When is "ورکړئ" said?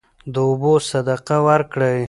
1.47-1.99